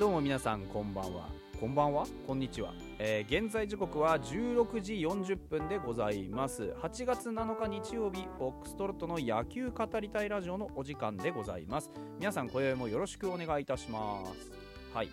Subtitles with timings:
[0.00, 1.28] はいどうも皆さんこんばんは。
[1.60, 2.06] こんばんは。
[2.26, 6.74] こんにちは、えー現在時刻は16時40分でございます。
[6.80, 11.90] 8月7日日曜日フォックストロットの野球語りたいラジオのお時間でございます。
[12.18, 14.50] 皆さん今宵もよろしくお願いいたします。
[14.94, 15.10] はい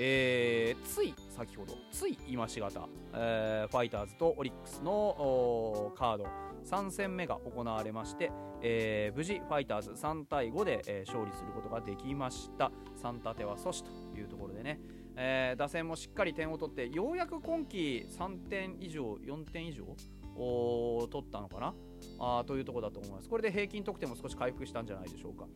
[0.00, 6.26] えーつい先ほどつい今しがた、えーファイターズとオリックスのカード
[6.64, 8.30] 3戦目が行われまして、
[8.62, 12.70] えー無事ファイターズ3対5で、えー勝利することができました。
[13.02, 14.80] 3立ては阻止というところでね、
[15.16, 19.84] えー打線もしっかり点を取ってようやく今季3点以上4点以上
[20.36, 21.74] おー取ったのかな？
[22.20, 23.28] あというところだと思います。
[23.28, 25.46] これで平均得点も少し回復したんじゃないでしょうか。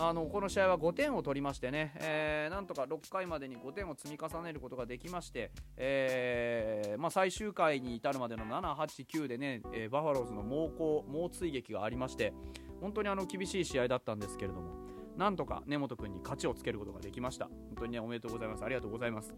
[0.00, 12.32] あのこの試合は5点を取りましてね、えーなんとか6回までに5点を積み重ねることができまして、えーまあ、最終回に至るまでの7、8、9でね、えーバファローズの猛攻、猛追撃がありまして
[12.80, 14.70] 本当にあの厳しい試合だったんですけれども
[15.16, 17.46] なんとか根本君に勝ちをつけることができました。
[17.46, 18.64] 本当にねおめでとうございます。
[18.64, 19.34] ありがとうございます。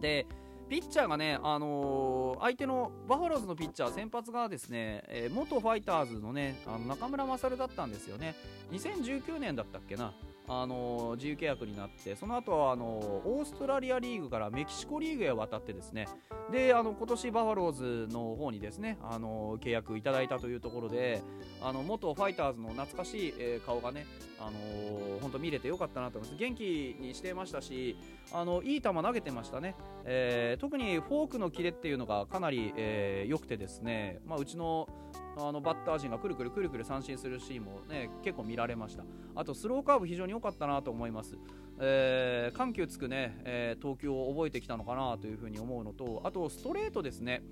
[0.00, 0.26] で
[0.68, 8.34] ピッチャーがね、あのー相手のバファローズのピッチャー先発がですね、えー元ファイターズのねあの中村勝だったんですよね。
[8.72, 10.12] 2019年だったっけな、
[10.48, 16.06] あのー自由契約になってその後はあのーオーストラリアリーグからメキシコリーグへ渡ってですね。
[16.52, 21.22] であの今年バファローズの方にですね、あのー契約いただいたというところで
[21.60, 24.06] あの元ファイターズの懐かしい、えー顔がね、
[24.38, 26.40] あのー本当見れてよかったなと思います。
[26.40, 27.96] 元気にしてましたし
[28.32, 29.74] あのいい球投げてましたね、
[30.04, 34.88] えー特にフォークのキレっていうのがかなり、えー良くてですね、まあ、うちの
[35.36, 39.04] あのバッター陣がくるくるくるくる三振するシーンもね結構見られました。
[39.34, 41.36] あとスローカーブ非常に良かったなと思います、
[41.78, 47.42] えー緩急つくね、えー投球を覚えてきたのかなというふうに思うのとあとストレートですね。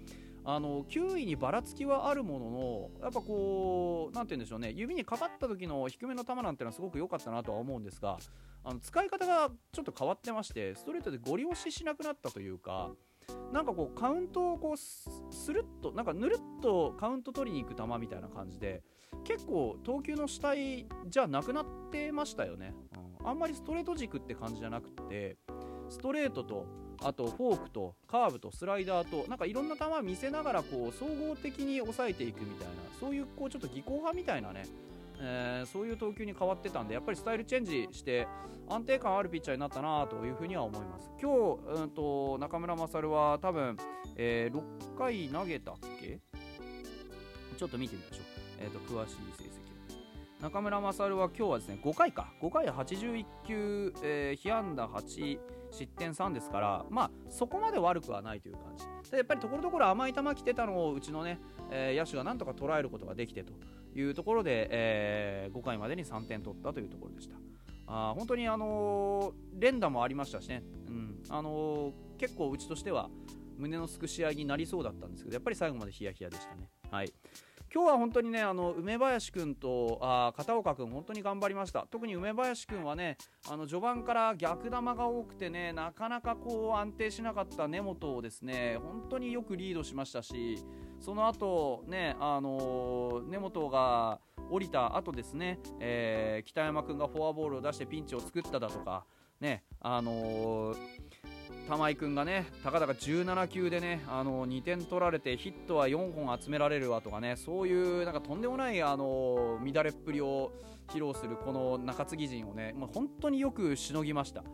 [0.46, 4.72] あの球威にばらつきはあるもののやっぱこうなんて言うんでしょうね。
[4.72, 8.18] 指にかかった時の低めの球なんてのはすごく良かったなとは思うんですが
[8.62, 12.90] あの使い方がちょっと変わってましてストレートでゴリ押ししなくなったというか
[13.52, 18.82] なんかこうカウントをこうススルッとなんかぬるっとカウント取りに行く球みたいな感じで
[19.22, 22.74] 結構投球の主体じゃなくなってましたよね、
[23.20, 25.36] うん、あんまりストレート軸って感じじゃなくて
[25.88, 26.66] ストレートと
[27.02, 34.64] あとフォークとカーブとスライダーとなんかいろんな球見せながらこう総合的に抑えていくみたいなそういうこうちょっと技巧派みたいなね
[35.26, 38.28] えーそういう投球に変わってたんでやっぱりスタイルチェンジして
[38.68, 41.10] 安定感あるピッチャーになったなというふうには思います。
[41.20, 43.76] 今日、うん、と中村勝は多分、
[44.16, 46.20] えー6回投げたっけ？
[47.56, 48.24] ちょっと見てみましょう、
[48.60, 49.64] えー、と詳しい成績
[50.42, 52.32] 中村勝は今日はですね5回か。
[52.42, 55.38] 5回81球、えー被安打8
[55.70, 59.10] 失点3ですからまあそこまで悪くはないという感じ。
[59.10, 63.52] でやっぱりところどころ甘い球来てたのをうちのね、えー野手がなんとか捉えることができてと。
[63.94, 67.36] いうところで、え5回までに3点取ったというところでした。
[67.86, 71.22] あ本当に、あのー連打もありましたしね、うん。
[71.28, 73.10] あのー結構うちとしては
[73.58, 76.68] 胸のすく試合になりそうだったんですけどやっぱり最後までヒヤヒヤでしたね。
[76.90, 77.12] はい。
[77.74, 81.86] 今日は本当にねあの梅林君とあ片岡君本当に頑張りました。
[81.90, 83.16] 特に梅林君はね
[83.50, 90.64] あの序盤から逆球が多くてねなかなかこう安定しなかった根本をですね本当によくリードしましたし
[91.04, 94.20] その後ねあのー根本が
[94.50, 99.04] 降りた後ですね、えー北山君がフォアボールを出してピンチを作っただとか
[99.40, 100.76] ねあのー
[101.68, 110.52] 玉井君がねたかだか17球でねあの2点取られてヒットは4本集められるわとかねそういうなんかとんでもないあの乱れっぷりを
[110.88, 114.44] 披露するこの中継ぎ陣をね、まあ、本当によくしのぎました。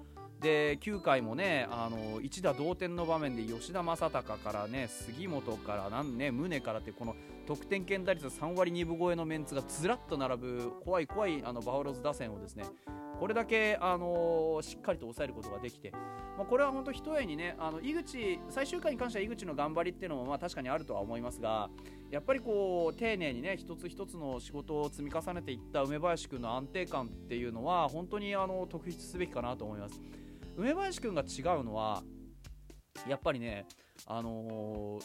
[0.41, 7.15] で9回もねあの一打同点の場面で吉田正尚からね杉本からなんね宗からってこの
[7.47, 12.65] 得点圏打率3割2分超えのメンツがずらっと並ぶ怖い怖いあのバファローズ打線をですね
[13.19, 15.91] これだけあのしっかりと抑えることができて、
[16.39, 21.69] まあ、これは本当一重にねあの井口最終回に関しては井口の頑張りっていうのもまあ確かにあるとは思いますが
[22.11, 30.01] やっぱりこう丁寧にね一つ一つの仕事を積み重ねていった梅林君の安定感っていうのは本当にあの特筆すべきかなと思います。
[30.57, 32.03] 梅林君が違うのは
[33.09, 33.67] やっぱりね
[34.07, 35.05] あのー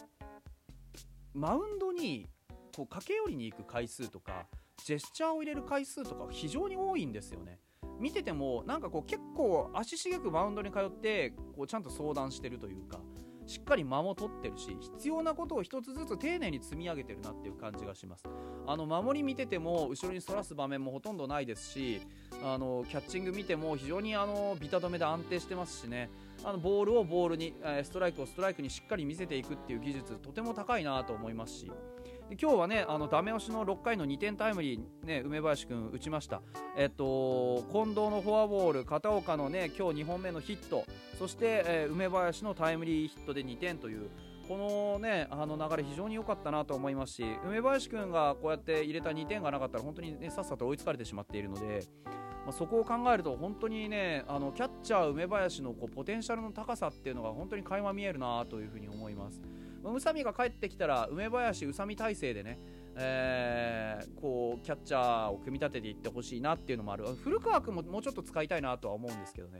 [1.36, 2.26] マウンドに
[2.74, 4.48] こう駆け寄りに行く回数とか
[4.86, 7.60] ジェスチャーを入れる回数とか非常に多いんですよね。
[8.00, 13.00] 見ててもなんかこう結構足しげくマウンドに通ってこうちゃんと相談してるというか
[13.48, 18.26] しっかり間も取ってるし必要なことを1つずつ丁寧に積み上げてるなっていう感じがします。
[18.68, 22.02] あの守り見てても後ろに反らす場面もほとんどないですし
[22.44, 26.10] あのキャッチング見ても非常にあのビタ止めで安定してますしね。
[26.44, 31.72] あのボールをボールに、ストライクをストライクにしっかり見せていくっていう技術とても高いなと思いますし。
[32.30, 36.42] で今日はねあのダメ押しの6回の2点タイムリー、ね、梅林君打ちました、
[36.76, 40.86] えっと、近藤のフォアボール片岡のね今日2本目のヒット。
[41.20, 44.10] そして、えー、梅林のタイムリーヒットで2点という
[44.48, 59.42] このねあの流れ非常に良かったなと思いますし梅林君がこうやって入れた2点がなかったら本当に、ね、さっさと追いつかれてしまっているので、まあ、そこを考えると本当にねあのキャッチャー梅林のこうポテンシャルの高さっていうのが本当に垣間見えるなというふうに思います。
[59.84, 62.60] 宇佐美が帰ってきたら梅林宇佐美体制でね
[62.98, 69.60] えー、こうキャッチャーを組み立てていってほしいなっていうのもある古川君ももうちょっと使いたいなとは思うんですけどね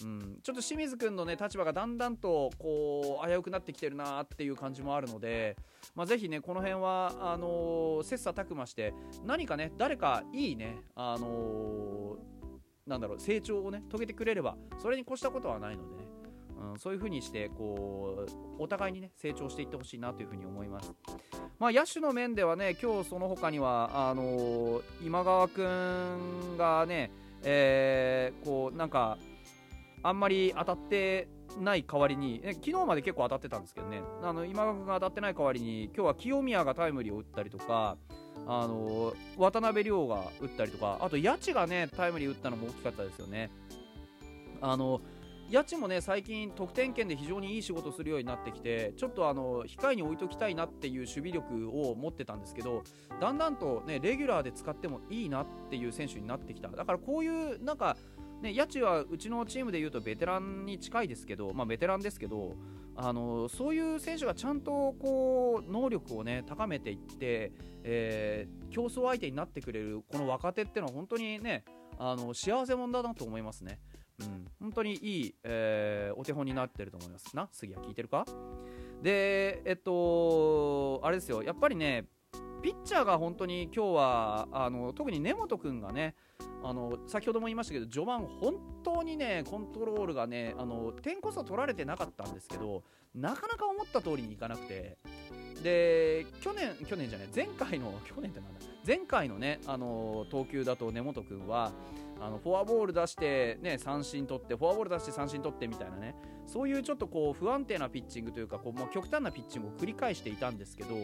[0.00, 5.56] うん、ちょっと清水君の、ね、立場がだんだんとこう危うくなってきてるなっていう感じもあるので、
[5.94, 8.94] まあ、ぜひねこの辺はあのー、切磋琢磨して
[9.24, 16.08] 何かね誰かいいね、あのー、なんだろう成長をね遂げてくれればそれに越したことはないのでね、
[16.72, 18.26] うん、そういう風にしてこ
[18.58, 20.92] うお互いにね成長していってほしいなという風に思います。
[21.58, 27.12] まあ、野手の面ではね今日その他にはあのー、今川君がね、
[27.44, 29.16] え、こうなんか
[30.02, 31.28] あんまり当たって
[31.60, 37.96] ない代わりに、え昨日まで結構当たってたんですけどね、あの今川君が当たってない代わりに、今日は清宮がタイムリーを打ったりとか、
[38.46, 43.50] あの渡辺亮が打ったりとか、あと谷地がねタイムリー打ったのも大きかったですよね。
[44.60, 45.00] あの
[45.52, 52.84] 谷地もね最近得点圏で非常にいい仕事をするようになってきてちょっとあの控えに置いときたいなっていう守備力を持ってたんですけど
[53.20, 57.96] だんだんとねレギュラーで使ってもいいなっていう選手になってきただからこういうなんか
[58.42, 62.56] ね、八千はうちのチームでいうとベテランに近いですけど、まあ、ベテランですけど
[62.96, 67.52] あのそういう選手がちゃんとこう能力を、ね、高めていって、
[67.84, 71.64] えー、競争相手になってくれるこの若手っていうのは本当にね
[71.98, 73.78] あの幸せ者だなと思いますね。
[74.20, 77.34] うん、本当にいい、えー、お手本になってると思います。
[77.34, 78.26] な杉谷聞いてるか？
[79.02, 81.42] でえっとあれですよ。
[81.42, 82.04] やっぱりね
[82.62, 86.14] ピッチャーが本当に今日はあの特に根本君がね
[86.62, 88.54] あの先ほども言いましたけど序盤本
[88.84, 92.84] 当にねコントロールがねあの点こそ取られてなかったんですけど
[93.16, 94.96] なかなか思った通りにいかなくて。
[95.62, 101.72] で去年去年じゃない前回の去年ってなんだ前回のねあの投球だと根本君は
[102.20, 106.14] あのフォアボール出して、ね、三振取ってフォアボール出して三振取ってみたいなね
[106.46, 110.94] そういうちょっとこう不安定なピッチングというかこうもう極端なピッチングを繰り返していたんですけど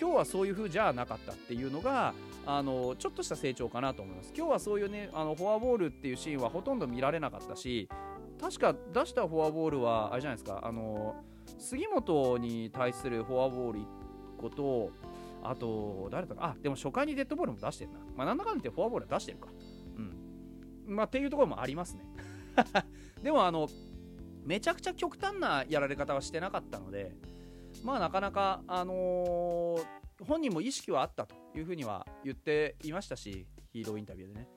[0.00, 2.14] 今日はそういう風じゃなかったっていうのが
[2.46, 4.32] あのちょっとした成長かなと思います。
[4.36, 7.88] 今日はそういうねあのフォアボールっていうシーンはほとんど見られなかったし
[8.40, 10.60] 確か出したフォアボールはあれじゃないですか。
[10.62, 11.16] あの
[11.58, 13.84] 杉本に対するフォアボール1
[14.38, 14.90] 個と
[15.42, 16.46] あと誰だか。
[16.46, 17.98] あでも初回にデッドボールも出してるな。
[18.16, 19.48] まあなんだかんだ言ってフォアボールは出してるか。
[19.96, 20.94] うん。
[20.94, 22.04] まあっていうところもありますね。
[23.22, 23.68] でもあの
[24.44, 27.14] めちゃくちゃ極端なやられ方はしてなかったので
[27.84, 34.48] まあなかなかあのー、本人も意識はあったというふうには言っていましたしヒーローインタビューでね。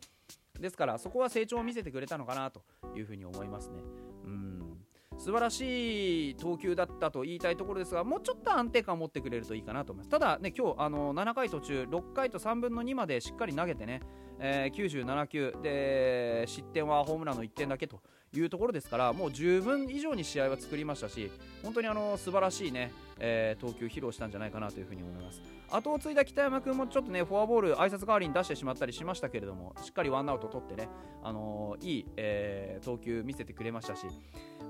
[0.61, 2.61] ですからそこは成長を見せてくれたのかなと
[2.95, 3.81] いうふうに思いますね。
[4.25, 4.77] うん。
[5.17, 10.09] 素晴らしい投球だったと言いたいところですがもうちょっと安定感を持ってくれるといいかなと思います。
[10.09, 14.01] ただね今日あの7回途中6回と3分の2までしっかり投げてね、
[14.39, 15.53] えー、97球。
[15.61, 18.01] で失点はホームランの1点だけと
[18.39, 21.29] いうところですからもう十分以上に試合は作りましたし
[21.63, 25.41] 本当にあの素晴らしいね、えー、投球披露したんじゃないかなというふに思います。
[25.69, 30.89] 後を継いだ北山君もちょっとねフォアボール挨拶代わりに出してしまったりしましたけれどもしっかりワンアウト取ってね、
[31.23, 34.05] あのー、いい、えー、投球見せてくれましたし。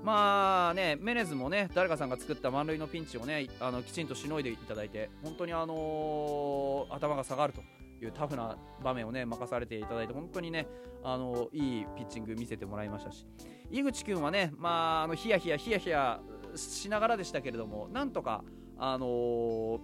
[0.02, 7.62] まあねメネズもね誰かさんが作った満塁のピンチをねあのきちんとしのいでいただいて本当にあの、頭が下がると。
[8.04, 10.66] いうタフな場面をね任されていただいて本当にね
[11.02, 13.26] あのいいピッチング見せてもらいましたし。
[13.70, 16.20] 井口君はねまああのヒヤヒヤヒヤヒヤ
[16.54, 18.44] しながらでしたけれどもなんとか
[18.76, 19.80] あのー、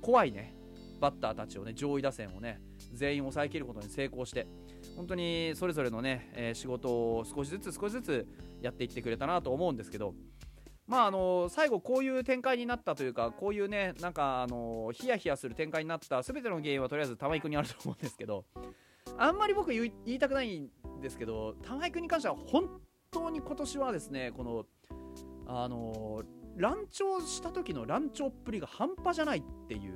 [0.00, 0.54] 怖いね
[1.00, 2.60] バッターたちをね上位打線をね
[2.94, 4.46] 全員抑えきることに成功して
[4.96, 8.26] 本当にそれぞれのね、えー、仕事を少しずつ少しずつ
[8.62, 10.14] やっていってくれたなと思うんですけど
[10.86, 18.44] まああの最後こういう展開になったというかこういうねなんかあのヒヤヒヤする展開になった全ての原因はとりあえず玉井君にあると思うんですけど
[19.18, 24.66] あんまり僕言いたくないんですけど玉井君に関しては本当に今年はですねこの
[25.48, 26.22] あの
[26.56, 29.94] 乱調した時の乱調っぷりが半端じゃないっていう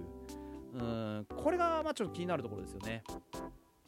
[0.74, 3.02] うんこれがまあちょっと気になるところですよね。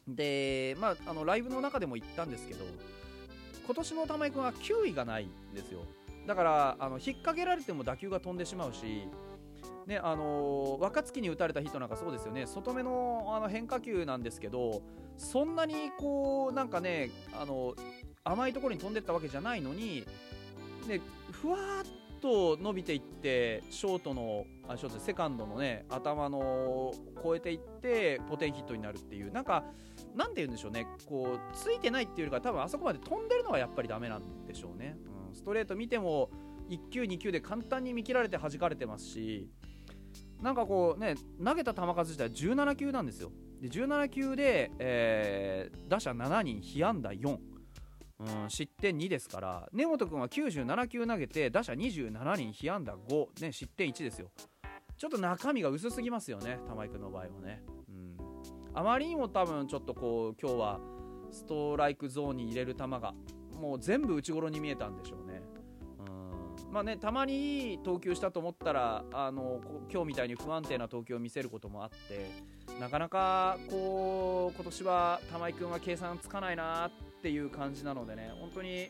[0.07, 2.65] でまああのライブの中でも言ったんですけど
[3.65, 5.85] 今年の玉井君は球威がないんですよ。
[6.25, 9.07] だからあの引っ掛けられても打球が飛んでしまうし、
[9.85, 12.47] ねあの若月に打たれたヒットなんかそうですよね。
[12.47, 14.81] 外目のあの変化球なんですけど
[15.17, 17.75] そんなにこうなんかねあの
[18.23, 20.05] 甘いところに飛んでったわけじゃないのに、
[20.87, 21.01] ね、
[21.31, 29.65] ふわっと伸びていってショートのあショートセカンドのね頭の超えていってポテンヒットになるっていうなんか
[30.15, 30.87] なんて言うんでしょうね。
[31.05, 36.29] こうついてないっていうよりか多分あそこまで飛んでるのがやっぱりダメなんでしょうね、うん、ストレート見ても
[36.69, 39.49] 1球2球で簡単に見切られて弾かれてますし
[40.41, 43.31] なんかこうね投げた球数自体17球なんですよ。
[43.61, 47.37] で17球で、えー、打者7人被安打4
[48.19, 54.29] うん、失点2ですから根本君は97球投げて打者27人被安打5、ね、失点1ですよ。
[54.97, 58.17] ちょっと中身が薄すぎますよね玉井君の場合はね、うん、
[58.73, 60.79] あまりにも多分ちょっとこう今日は
[61.31, 63.13] ストライクゾーンに入れる球が
[63.59, 65.22] もう全部内頃に見えたんでしょう
[66.73, 69.61] まあね、たまにいい投球したと思ったらあの
[69.91, 72.31] 今日みたいに不安定な投球を見せることもあって
[72.79, 78.89] なかなかこう今年は玉井君は計算つかないなっていう感じなのでね本当に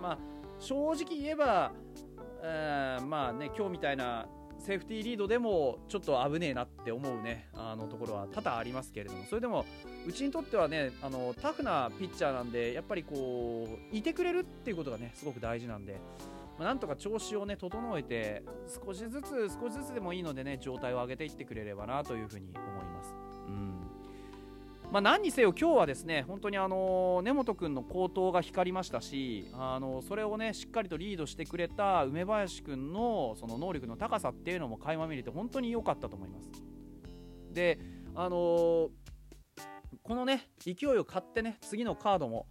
[0.00, 0.18] まあ、
[0.60, 1.72] 正直言えば
[3.04, 4.28] まあね今日みたいな
[4.60, 9.64] セーフティーリードでもちょっと危ねえなって思うねあのところは多々ありますけれどもそれでも
[10.06, 15.98] うちにとってはねあのタフなピッチャーなんでやっぱりこういてくれるっていうことがねすごく大事なんで。
[16.58, 18.42] まあ、なんとか調子をね整えて
[18.84, 23.14] 少しずつ少しずつでもいいのでね状態を上げていってくれればなというふうに思います。
[23.46, 23.76] うん
[24.90, 36.50] まあ、何にせよ今日はですね本当にあの根本君の好投が光りましたしあのそれをねしっかりとリードしてくれた梅林君のその能力の高さっていうのも垣間見れて本当に良かったと思います。
[37.52, 37.80] で
[38.14, 38.88] あのー
[40.02, 42.46] このね勢いを買ってね次のカードも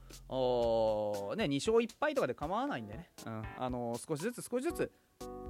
[1.36, 3.44] ね、2勝1敗とかで構わないんでね、うん。
[3.58, 4.92] あのー、少しずつ少しずつ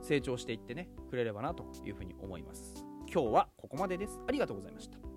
[0.02, 2.86] 成長していってねくれればなというふうに思います。
[3.12, 4.20] 今日はここまでです。
[4.28, 5.15] ありがとうございました。